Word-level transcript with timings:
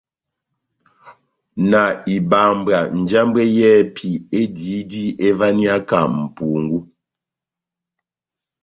Na 1.69 1.81
ibambwa 2.15 2.77
njambwɛ 2.99 3.43
yɛ́hɛ́pi 3.57 4.09
ediyidi 4.39 5.03
evaniyaka 5.27 5.97
mʼpungú. 6.15 6.79